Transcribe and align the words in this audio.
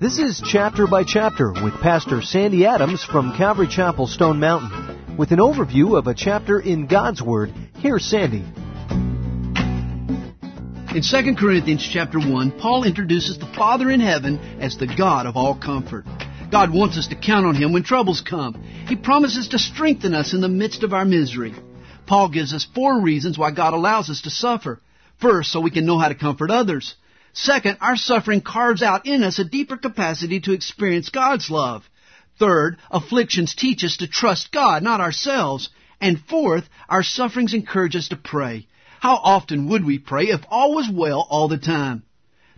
This 0.00 0.18
is 0.18 0.42
Chapter 0.42 0.86
by 0.86 1.04
Chapter 1.04 1.52
with 1.52 1.74
Pastor 1.74 2.22
Sandy 2.22 2.64
Adams 2.64 3.04
from 3.04 3.36
Calvary 3.36 3.68
Chapel, 3.68 4.06
Stone 4.06 4.40
Mountain. 4.40 5.18
With 5.18 5.30
an 5.30 5.40
overview 5.40 5.98
of 5.98 6.06
a 6.06 6.14
chapter 6.14 6.58
in 6.58 6.86
God's 6.86 7.20
Word, 7.20 7.52
here's 7.80 8.06
Sandy. 8.06 8.42
In 10.96 11.02
2 11.02 11.34
Corinthians 11.38 11.86
chapter 11.92 12.18
1, 12.18 12.58
Paul 12.58 12.84
introduces 12.84 13.38
the 13.38 13.52
Father 13.54 13.90
in 13.90 14.00
heaven 14.00 14.38
as 14.58 14.78
the 14.78 14.86
God 14.86 15.26
of 15.26 15.36
all 15.36 15.54
comfort. 15.54 16.06
God 16.50 16.72
wants 16.72 16.96
us 16.96 17.08
to 17.08 17.14
count 17.14 17.44
on 17.44 17.54
Him 17.54 17.74
when 17.74 17.82
troubles 17.82 18.22
come. 18.22 18.54
He 18.88 18.96
promises 18.96 19.48
to 19.48 19.58
strengthen 19.58 20.14
us 20.14 20.32
in 20.32 20.40
the 20.40 20.48
midst 20.48 20.82
of 20.82 20.94
our 20.94 21.04
misery. 21.04 21.54
Paul 22.06 22.30
gives 22.30 22.54
us 22.54 22.66
four 22.74 23.02
reasons 23.02 23.36
why 23.36 23.50
God 23.50 23.74
allows 23.74 24.08
us 24.08 24.22
to 24.22 24.30
suffer. 24.30 24.80
First, 25.20 25.52
so 25.52 25.60
we 25.60 25.70
can 25.70 25.84
know 25.84 25.98
how 25.98 26.08
to 26.08 26.14
comfort 26.14 26.50
others. 26.50 26.94
Second, 27.32 27.78
our 27.80 27.96
suffering 27.96 28.40
carves 28.40 28.82
out 28.82 29.06
in 29.06 29.22
us 29.22 29.38
a 29.38 29.44
deeper 29.44 29.76
capacity 29.76 30.40
to 30.40 30.52
experience 30.52 31.10
God's 31.10 31.50
love. 31.50 31.88
Third, 32.38 32.78
afflictions 32.90 33.54
teach 33.54 33.84
us 33.84 33.98
to 33.98 34.08
trust 34.08 34.50
God, 34.50 34.82
not 34.82 35.00
ourselves. 35.00 35.68
And 36.00 36.18
fourth, 36.18 36.68
our 36.88 37.02
sufferings 37.02 37.54
encourage 37.54 37.94
us 37.94 38.08
to 38.08 38.16
pray. 38.16 38.66
How 39.00 39.16
often 39.16 39.68
would 39.68 39.84
we 39.84 39.98
pray 39.98 40.24
if 40.24 40.40
all 40.50 40.74
was 40.74 40.88
well 40.90 41.26
all 41.30 41.48
the 41.48 41.58
time? 41.58 42.02